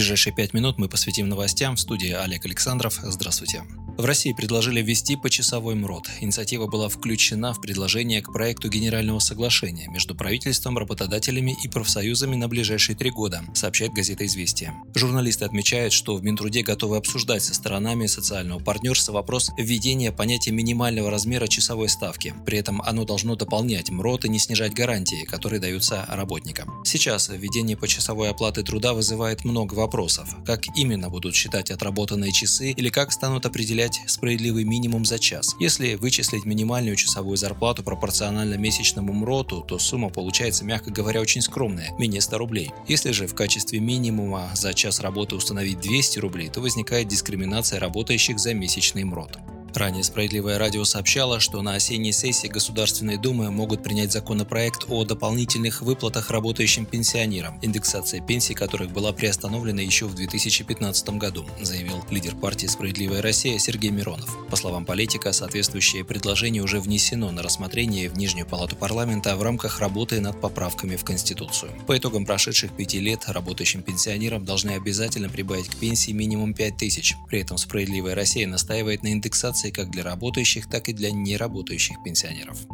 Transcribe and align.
Ближайшие 0.00 0.32
пять 0.32 0.54
минут 0.54 0.78
мы 0.78 0.88
посвятим 0.88 1.28
новостям 1.28 1.76
в 1.76 1.78
студии 1.78 2.12
Олег 2.12 2.46
Александров. 2.46 2.98
Здравствуйте. 3.02 3.64
В 4.00 4.04
России 4.06 4.32
предложили 4.32 4.80
ввести 4.80 5.14
почасовой 5.14 5.74
МРОД. 5.74 6.08
Инициатива 6.20 6.66
была 6.66 6.88
включена 6.88 7.52
в 7.52 7.60
предложение 7.60 8.22
к 8.22 8.32
проекту 8.32 8.70
Генерального 8.70 9.18
соглашения 9.18 9.88
между 9.88 10.14
правительством, 10.14 10.78
работодателями 10.78 11.54
и 11.62 11.68
профсоюзами 11.68 12.34
на 12.34 12.48
ближайшие 12.48 12.96
три 12.96 13.10
года, 13.10 13.42
сообщает 13.52 13.92
газета 13.92 14.24
«Известия». 14.24 14.72
Журналисты 14.94 15.44
отмечают, 15.44 15.92
что 15.92 16.16
в 16.16 16.24
Минтруде 16.24 16.62
готовы 16.62 16.96
обсуждать 16.96 17.42
со 17.42 17.52
сторонами 17.52 18.06
социального 18.06 18.58
партнерства 18.58 19.12
вопрос 19.12 19.50
введения 19.58 20.12
понятия 20.12 20.52
минимального 20.52 21.10
размера 21.10 21.46
часовой 21.46 21.90
ставки. 21.90 22.34
При 22.46 22.56
этом 22.56 22.80
оно 22.80 23.04
должно 23.04 23.36
дополнять 23.36 23.90
МРОД 23.90 24.24
и 24.24 24.28
не 24.30 24.38
снижать 24.38 24.72
гарантии, 24.72 25.26
которые 25.26 25.60
даются 25.60 26.06
работникам. 26.08 26.82
Сейчас 26.86 27.28
введение 27.28 27.76
почасовой 27.76 28.30
оплаты 28.30 28.62
труда 28.62 28.94
вызывает 28.94 29.44
много 29.44 29.74
вопросов. 29.74 30.34
Как 30.46 30.74
именно 30.74 31.10
будут 31.10 31.34
считать 31.34 31.70
отработанные 31.70 32.32
часы 32.32 32.70
или 32.70 32.88
как 32.88 33.12
станут 33.12 33.44
определять 33.44 33.89
получать 33.90 34.10
справедливый 34.10 34.64
минимум 34.64 35.04
за 35.04 35.18
час. 35.18 35.56
Если 35.58 35.94
вычислить 35.94 36.44
минимальную 36.44 36.96
часовую 36.96 37.36
зарплату 37.36 37.82
пропорционально 37.82 38.54
месячному 38.54 39.12
МРОТу, 39.12 39.62
то 39.62 39.78
сумма 39.78 40.10
получается, 40.10 40.64
мягко 40.64 40.90
говоря, 40.90 41.20
очень 41.20 41.42
скромная– 41.42 41.92
менее 41.98 42.20
100 42.20 42.38
рублей. 42.38 42.70
Если 42.86 43.12
же 43.12 43.26
в 43.26 43.34
качестве 43.34 43.80
минимума 43.80 44.50
за 44.54 44.74
час 44.74 45.00
работы 45.00 45.34
установить 45.34 45.80
200 45.80 46.18
рублей, 46.20 46.48
то 46.48 46.60
возникает 46.60 47.08
дискриминация 47.08 47.80
работающих 47.80 48.38
за 48.38 48.54
месячный 48.54 49.04
МРОТ. 49.04 49.38
Ранее 49.74 50.04
«Справедливое 50.04 50.58
радио» 50.58 50.84
сообщало, 50.84 51.40
что 51.40 51.62
на 51.62 51.74
осенней 51.74 52.12
сессии 52.12 52.48
Государственной 52.48 53.16
Думы 53.16 53.50
могут 53.50 53.82
принять 53.82 54.12
законопроект 54.12 54.84
о 54.88 55.04
дополнительных 55.04 55.82
выплатах 55.82 56.30
работающим 56.30 56.86
пенсионерам, 56.86 57.58
индексация 57.62 58.20
пенсий 58.20 58.54
которых 58.54 58.90
была 58.90 59.12
приостановлена 59.12 59.82
еще 59.82 60.06
в 60.06 60.14
2015 60.14 61.10
году, 61.10 61.46
заявил 61.60 62.04
лидер 62.10 62.34
партии 62.34 62.66
«Справедливая 62.66 63.22
Россия» 63.22 63.58
Сергей 63.58 63.90
Миронов. 63.90 64.28
По 64.48 64.56
словам 64.56 64.84
политика, 64.84 65.32
соответствующее 65.32 66.04
предложение 66.04 66.62
уже 66.62 66.80
внесено 66.80 67.30
на 67.30 67.42
рассмотрение 67.42 68.08
в 68.08 68.16
Нижнюю 68.16 68.46
палату 68.46 68.76
парламента 68.76 69.36
в 69.36 69.42
рамках 69.42 69.80
работы 69.80 70.20
над 70.20 70.40
поправками 70.40 70.96
в 70.96 71.04
Конституцию. 71.04 71.72
По 71.86 71.96
итогам 71.96 72.26
прошедших 72.26 72.72
пяти 72.72 73.00
лет 73.00 73.24
работающим 73.28 73.82
пенсионерам 73.82 74.44
должны 74.44 74.70
обязательно 74.70 75.28
прибавить 75.28 75.68
к 75.68 75.76
пенсии 75.76 76.12
минимум 76.12 76.54
5 76.54 76.76
тысяч. 76.76 77.14
При 77.28 77.40
этом 77.40 77.58
«Справедливая 77.58 78.14
Россия» 78.14 78.46
настаивает 78.46 79.02
на 79.02 79.12
индексации 79.12 79.59
как 79.68 79.90
для 79.90 80.02
работающих, 80.02 80.66
так 80.66 80.88
и 80.88 80.92
для 80.92 81.10
неработающих 81.10 82.02
пенсионеров. 82.02 82.66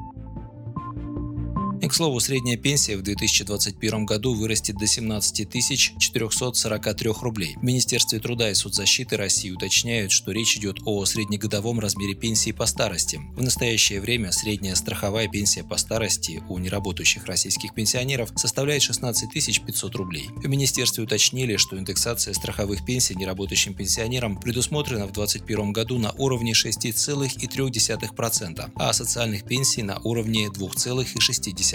И, 1.83 1.89
к 1.89 1.95
слову, 1.95 2.21
средняя 2.21 2.57
пенсия 2.57 2.97
в 2.97 3.03
2021 3.03 4.07
году 4.07 4.35
вырастет 4.35 4.77
до 4.77 4.87
17 4.87 5.47
443 5.99 7.11
рублей. 7.21 7.55
В 7.61 7.65
Министерстве 7.65 8.19
труда 8.19 8.51
и 8.51 8.55
соцзащиты 8.55 9.19
России 9.19 9.51
уточняют, 9.51 10.11
что 10.11 10.33
речь 10.33 10.57
идет 10.57 10.79
о 10.87 11.05
среднегодовом 11.05 11.79
размере 11.79 12.15
пенсии 12.15 12.53
по 12.53 12.65
старости. 12.65 13.21
В 13.37 13.43
настоящее 13.43 14.01
время 14.01 14.33
средняя 14.33 14.75
страховая 14.75 15.29
пенсия 15.29 15.65
по 15.65 15.77
старости 15.77 16.43
у 16.49 16.57
неработающих 16.59 17.27
российских 17.27 17.75
пенсионеров 17.75 18.31
составляет 18.37 18.81
16 18.83 19.29
500 19.67 19.95
рублей. 19.97 20.31
В 20.37 20.49
Министерстве 20.49 21.05
уточнили, 21.05 21.57
что 21.57 21.79
индексация 21.79 22.33
страховых 22.33 22.87
пенсий 22.87 23.15
неработающим 23.15 23.75
пенсионерам 23.75 24.41
предусмотрена 24.41 25.07
в 25.07 25.13
2021 25.13 25.73
году 25.73 25.99
на 25.99 26.13
уровне 26.13 26.53
6,3%, 26.53 28.71
а 28.77 28.93
социальных 28.95 29.45
пенсий 29.45 29.83
на 29.83 30.01
уровне 30.01 30.47
2,6%. 30.47 31.66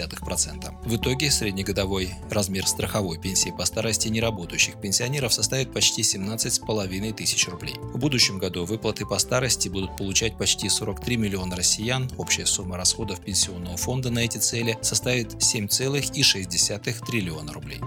В 0.84 0.96
итоге 0.96 1.30
среднегодовой 1.30 2.14
размер 2.30 2.66
страховой 2.66 3.18
пенсии 3.18 3.50
по 3.50 3.64
старости 3.64 4.08
неработающих 4.08 4.80
пенсионеров 4.80 5.32
составит 5.32 5.72
почти 5.72 6.02
17,5 6.02 7.12
тысяч 7.12 7.48
рублей. 7.48 7.74
В 7.78 7.98
будущем 7.98 8.38
году 8.38 8.64
выплаты 8.64 9.06
по 9.06 9.18
старости 9.18 9.68
будут 9.68 9.96
получать 9.96 10.36
почти 10.36 10.68
43 10.68 11.16
миллиона 11.16 11.56
россиян. 11.56 12.10
Общая 12.16 12.46
сумма 12.46 12.76
расходов 12.76 13.20
пенсионного 13.20 13.76
фонда 13.76 14.10
на 14.10 14.20
эти 14.20 14.38
цели 14.38 14.78
составит 14.82 15.34
7,6 15.34 17.06
триллиона 17.06 17.52
рублей. 17.52 17.80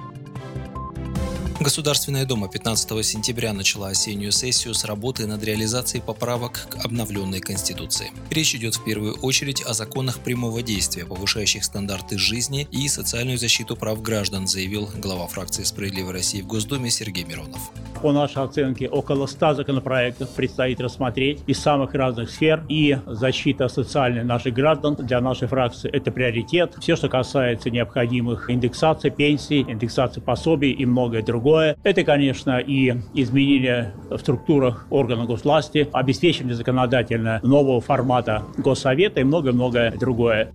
Государственная 1.65 2.27
Дума 2.27 2.47
15 2.47 3.03
сентября 3.03 3.51
начала 3.51 3.87
осеннюю 3.87 4.31
сессию 4.31 4.75
с 4.75 4.85
работы 4.85 5.25
над 5.25 5.43
реализацией 5.43 6.03
поправок 6.03 6.67
к 6.69 6.85
обновленной 6.85 7.39
Конституции. 7.39 8.11
Речь 8.29 8.53
идет 8.53 8.75
в 8.75 8.83
первую 8.83 9.15
очередь 9.15 9.63
о 9.63 9.73
законах 9.73 10.19
прямого 10.19 10.61
действия, 10.61 11.07
повышающих 11.07 11.63
стандарты 11.63 12.19
жизни 12.19 12.67
и 12.69 12.87
социальную 12.87 13.39
защиту 13.39 13.75
прав 13.75 13.99
граждан, 14.03 14.47
заявил 14.47 14.91
глава 14.95 15.25
фракции 15.25 15.63
«Справедливой 15.63 16.13
России» 16.13 16.43
в 16.43 16.45
Госдуме 16.45 16.91
Сергей 16.91 17.23
Миронов. 17.23 17.71
По 18.05 18.11
нашей 18.11 18.43
оценке, 18.43 18.87
около 18.87 19.25
100 19.25 19.55
законопроектов 19.55 20.29
предстоит 20.35 20.79
рассмотреть 20.79 21.41
из 21.47 21.57
самых 21.57 21.95
разных 21.95 22.29
сфер. 22.29 22.63
И 22.69 22.99
защита 23.07 23.67
социальной 23.67 24.23
наших 24.23 24.53
граждан 24.53 24.93
для 24.93 25.19
нашей 25.21 25.47
фракции– 25.47 25.89
это 25.91 26.11
приоритет. 26.11 26.75
Все, 26.79 26.95
что 26.95 27.09
касается 27.09 27.71
необходимых 27.71 28.51
индексаций 28.51 29.09
пенсий, 29.09 29.61
индексации 29.67 30.21
пособий 30.21 30.69
и 30.69 30.85
многое 30.85 31.23
другое. 31.23 31.77
Это, 31.81 32.03
конечно, 32.03 32.59
и 32.59 32.93
изменение 33.15 33.95
в 34.11 34.19
структурах 34.19 34.85
органов 34.91 35.25
госвласти, 35.25 35.89
обеспечение 35.91 36.53
законодательно 36.53 37.39
нового 37.41 37.81
формата 37.81 38.43
госсовета 38.55 39.21
и 39.21 39.23
многое-многое 39.23 39.89
другое. 39.97 40.51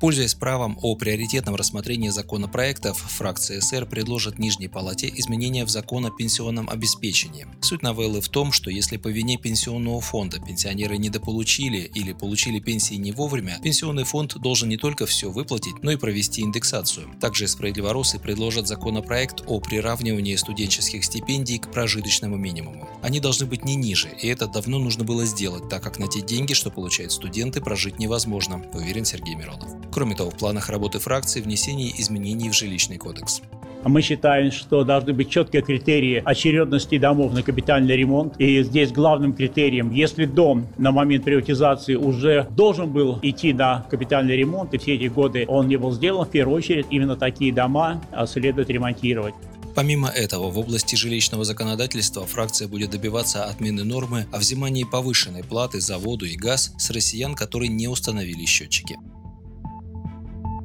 Пользуясь 0.00 0.32
правом 0.32 0.78
о 0.80 0.96
приоритетном 0.96 1.56
рассмотрении 1.56 2.08
законопроектов, 2.08 2.96
фракция 2.96 3.60
СР 3.60 3.84
предложит 3.84 4.38
Нижней 4.38 4.68
Палате 4.68 5.12
изменения 5.14 5.66
в 5.66 5.68
закон 5.68 6.06
о 6.06 6.10
пенсионном 6.10 6.70
обеспечении. 6.70 7.46
Суть 7.60 7.82
новеллы 7.82 8.22
в 8.22 8.30
том, 8.30 8.50
что 8.50 8.70
если 8.70 8.96
по 8.96 9.08
вине 9.08 9.36
пенсионного 9.36 10.00
фонда 10.00 10.40
пенсионеры 10.40 10.96
недополучили 10.96 11.90
или 11.94 12.14
получили 12.14 12.60
пенсии 12.60 12.94
не 12.94 13.12
вовремя, 13.12 13.58
пенсионный 13.62 14.04
фонд 14.04 14.36
должен 14.38 14.70
не 14.70 14.78
только 14.78 15.04
все 15.04 15.30
выплатить, 15.30 15.82
но 15.82 15.90
и 15.90 15.96
провести 15.96 16.40
индексацию. 16.40 17.10
Также 17.20 17.46
справедливоросы 17.46 18.18
предложат 18.18 18.68
законопроект 18.68 19.42
о 19.46 19.60
приравнивании 19.60 20.36
студенческих 20.36 21.04
стипендий 21.04 21.58
к 21.58 21.70
прожиточному 21.70 22.38
минимуму. 22.38 22.88
Они 23.02 23.20
должны 23.20 23.44
быть 23.44 23.66
не 23.66 23.74
ниже, 23.74 24.08
и 24.22 24.28
это 24.28 24.46
давно 24.46 24.78
нужно 24.78 25.04
было 25.04 25.26
сделать, 25.26 25.68
так 25.68 25.82
как 25.82 25.98
на 25.98 26.08
те 26.08 26.22
деньги, 26.22 26.54
что 26.54 26.70
получают 26.70 27.12
студенты, 27.12 27.60
прожить 27.60 27.98
невозможно, 27.98 28.64
уверен 28.72 29.04
Сергей 29.04 29.34
Миронов. 29.34 29.68
Кроме 29.92 30.14
того, 30.14 30.30
в 30.30 30.36
планах 30.36 30.68
работы 30.68 30.98
фракции 30.98 31.40
внесение 31.40 31.92
изменений 32.00 32.48
в 32.50 32.54
жилищный 32.54 32.98
кодекс. 32.98 33.42
Мы 33.84 34.02
считаем, 34.02 34.52
что 34.52 34.84
должны 34.84 35.14
быть 35.14 35.30
четкие 35.30 35.62
критерии 35.62 36.22
очередности 36.24 36.98
домов 36.98 37.32
на 37.32 37.42
капитальный 37.42 37.96
ремонт. 37.96 38.38
И 38.38 38.62
здесь 38.62 38.92
главным 38.92 39.32
критерием, 39.32 39.90
если 39.90 40.26
дом 40.26 40.66
на 40.76 40.92
момент 40.92 41.24
приватизации 41.24 41.94
уже 41.94 42.46
должен 42.50 42.90
был 42.90 43.18
идти 43.22 43.52
на 43.54 43.86
капитальный 43.90 44.36
ремонт, 44.36 44.74
и 44.74 44.78
все 44.78 44.96
эти 44.96 45.06
годы 45.06 45.46
он 45.48 45.68
не 45.68 45.76
был 45.76 45.92
сделан, 45.92 46.26
в 46.26 46.30
первую 46.30 46.58
очередь 46.58 46.86
именно 46.90 47.16
такие 47.16 47.52
дома 47.52 48.02
а, 48.12 48.26
следует 48.26 48.68
ремонтировать. 48.68 49.34
Помимо 49.74 50.08
этого, 50.08 50.50
в 50.50 50.58
области 50.58 50.96
жилищного 50.96 51.44
законодательства 51.44 52.26
фракция 52.26 52.68
будет 52.68 52.90
добиваться 52.90 53.44
отмены 53.44 53.84
нормы 53.84 54.26
о 54.32 54.38
взимании 54.38 54.84
повышенной 54.84 55.44
платы 55.44 55.80
за 55.80 55.96
воду 55.96 56.26
и 56.26 56.36
газ 56.36 56.74
с 56.76 56.90
россиян, 56.90 57.34
которые 57.34 57.68
не 57.68 57.88
установили 57.88 58.44
счетчики. 58.44 58.98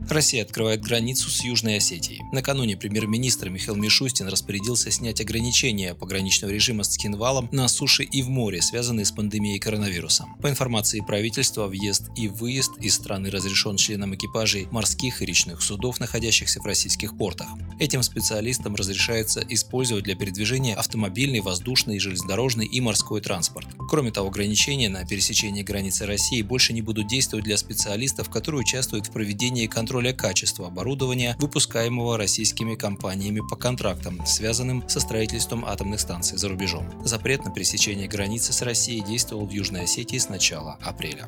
Россия 0.09 0.43
открывает 0.43 0.81
границу 0.81 1.29
с 1.29 1.43
Южной 1.43 1.77
Осетией. 1.77 2.21
Накануне 2.31 2.77
премьер-министр 2.77 3.49
Михаил 3.49 3.75
Мишустин 3.75 4.27
распорядился 4.27 4.91
снять 4.91 5.19
ограничения 5.19 5.95
пограничного 5.95 6.51
режима 6.51 6.83
с 6.83 6.89
Цхинвалом 6.89 7.49
на 7.51 7.67
суше 7.67 8.03
и 8.03 8.21
в 8.21 8.29
море, 8.29 8.61
связанные 8.61 9.05
с 9.05 9.11
пандемией 9.11 9.59
коронавируса. 9.59 10.25
По 10.41 10.49
информации 10.49 11.01
правительства, 11.01 11.67
въезд 11.67 12.09
и 12.15 12.27
выезд 12.27 12.71
из 12.79 12.95
страны 12.95 13.29
разрешен 13.29 13.77
членам 13.77 14.15
экипажей 14.15 14.67
морских 14.71 15.21
и 15.21 15.25
речных 15.25 15.61
судов, 15.61 15.99
находящихся 15.99 16.61
в 16.61 16.65
российских 16.65 17.17
портах. 17.17 17.47
Этим 17.79 18.03
специалистам 18.03 18.75
разрешается 18.75 19.43
использовать 19.49 20.03
для 20.03 20.15
передвижения 20.15 20.75
автомобильный, 20.75 21.41
воздушный, 21.41 21.99
железнодорожный 21.99 22.65
и 22.65 22.79
морской 22.79 23.21
транспорт. 23.21 23.67
Кроме 23.87 24.11
того, 24.11 24.29
ограничения 24.29 24.89
на 24.89 25.05
пересечении 25.05 25.63
границы 25.63 26.05
России 26.05 26.41
больше 26.41 26.73
не 26.73 26.81
будут 26.81 27.07
действовать 27.07 27.45
для 27.45 27.57
специалистов, 27.57 28.29
которые 28.29 28.61
участвуют 28.61 29.07
в 29.07 29.11
проведении 29.11 29.67
контроля 29.67 30.13
качества 30.13 30.67
оборудования, 30.67 31.35
выпускаемого 31.39 32.17
российскими 32.17 32.75
компаниями 32.75 33.41
по 33.47 33.55
контрактам, 33.55 34.25
связанным 34.25 34.87
со 34.89 34.99
строительством 34.99 35.65
атомных 35.65 35.99
станций 35.99 36.37
за 36.37 36.49
рубежом. 36.49 36.89
Запрет 37.05 37.45
на 37.45 37.51
пересечение 37.51 38.07
границы 38.07 38.53
с 38.53 38.61
Россией 38.61 39.01
действовал 39.01 39.45
в 39.45 39.51
Южной 39.51 39.83
Осетии 39.83 40.17
с 40.17 40.29
начала 40.29 40.77
апреля. 40.81 41.27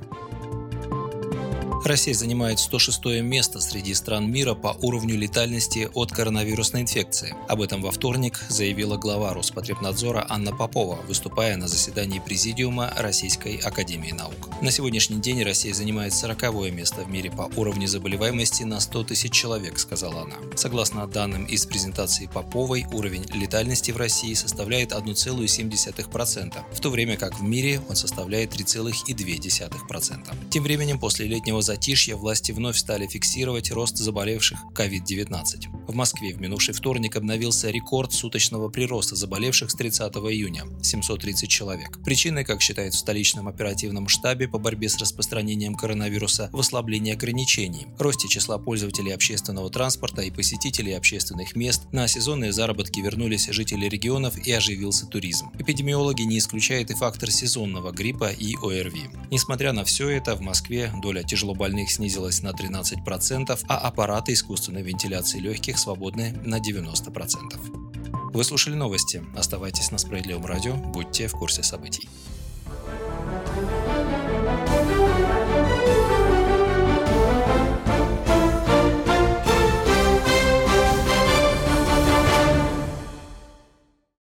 Россия 1.84 2.14
занимает 2.14 2.60
106 2.60 3.06
место 3.22 3.62
среди 3.62 3.94
стран 3.94 4.30
мира 4.30 4.56
по 4.56 4.76
уровню 4.82 5.16
летальности 5.18 5.90
от 5.94 6.12
коронавирусной 6.12 6.82
инфекции. 6.82 7.36
Об 7.48 7.62
этом 7.62 7.82
во 7.82 7.92
вторник 7.92 8.40
заявила 8.50 8.98
глава 8.98 9.34
Роспотребнадзора 9.34 10.26
Анна 10.28 10.52
Попова, 10.52 11.00
выступая 11.08 11.56
на 11.56 11.68
заседании 11.68 12.20
Президиума 12.20 12.94
Российской 12.98 13.58
Академии 13.58 14.12
Наук. 14.12 14.50
На 14.62 14.72
сегодняшний 14.72 15.22
день 15.22 15.44
Россия 15.44 15.74
занимает 15.74 16.14
40 16.14 16.72
место 16.72 17.04
в 17.04 17.10
мире 17.10 17.32
по 17.32 17.50
уровню 17.56 17.88
заболеваемости 17.88 18.64
на 18.64 18.80
100 18.80 19.04
тысяч 19.06 19.32
человек, 19.32 19.80
сказала 19.80 20.24
она. 20.24 20.36
Согласно 20.56 21.08
данным 21.08 21.46
из 21.46 21.66
презентации 21.66 22.30
Поповой, 22.34 22.86
уровень 22.92 23.26
летальности 23.34 23.92
в 23.92 23.98
России 23.98 24.34
составляет 24.34 24.92
1,7%, 24.92 26.54
в 26.74 26.80
то 26.80 26.90
время 26.90 27.18
как 27.18 27.40
в 27.40 27.44
мире 27.44 27.82
он 27.88 27.96
составляет 27.96 28.54
3,2%. 28.54 30.50
Тем 30.50 30.64
временем, 30.64 31.00
после 31.00 31.28
летнего 31.28 31.62
затишья 31.68 32.16
власти 32.16 32.54
вновь 32.54 32.78
стали 32.78 33.08
фиксировать 33.08 33.72
рост 33.72 33.98
заболевших 33.98 34.58
COVID-19. 34.74 35.86
В 35.88 35.94
Москве 35.94 36.34
в 36.34 36.40
минувший 36.40 36.74
вторник 36.74 37.18
обновился 37.18 37.70
рекорд 37.70 38.14
суточного 38.14 38.70
прироста 38.70 39.18
заболевших 39.18 39.70
с 39.70 39.76
30 39.76 40.14
июня– 40.16 40.64
730 40.82 41.50
человек. 41.50 42.00
Причиной, 42.06 42.46
как 42.46 42.62
считают 42.62 42.94
в 42.94 42.98
столичном 42.98 43.50
оперативном 43.50 44.08
штабе 44.08 44.48
по 44.48 44.60
борьбе 44.60 44.88
с 44.88 44.98
распространением 44.98 45.76
коронавируса, 45.76 46.50
в 46.54 46.60
ослаблении 46.62 47.12
ограничений, 47.12 47.88
росте 48.00 48.30
числа 48.30 48.58
пользователей 48.58 49.14
общественного 49.14 49.70
транспорта 49.70 50.22
и 50.22 50.32
посетителей 50.32 50.94
общественных 50.94 51.58
мест, 51.58 51.84
на 51.92 52.08
сезонные 52.08 52.54
заработки 52.54 53.02
вернулись 53.02 53.48
жители 53.48 53.90
регионов 53.90 54.38
и 54.38 54.52
оживился 54.54 55.06
туризм. 55.06 55.52
Эпидемиологи 55.60 56.22
не 56.22 56.38
исключают 56.38 56.92
и 56.92 56.94
фактор 56.94 57.30
сезонного 57.30 57.92
гриппа 57.92 58.32
и 58.32 58.56
ОРВИ. 58.56 59.10
Несмотря 59.32 59.74
на 59.74 59.84
все 59.84 60.08
это, 60.08 60.36
в 60.36 60.42
Москве 60.42 60.94
доля 61.02 61.24
тяжелобольных 61.24 61.57
больных 61.58 61.92
снизилась 61.92 62.42
на 62.42 62.50
13%, 62.50 63.60
а 63.68 63.78
аппараты 63.78 64.34
искусственной 64.34 64.84
вентиляции 64.84 65.40
легких 65.40 65.78
свободны 65.78 66.34
на 66.46 66.60
90%. 66.60 67.88
Вы 68.34 68.44
слушали 68.44 68.76
новости. 68.76 69.24
Оставайтесь 69.36 69.92
на 69.92 69.98
Справедливом 69.98 70.46
радио, 70.46 70.76
будьте 70.76 71.28
в 71.28 71.34
курсе 71.34 71.64
событий. 71.64 72.08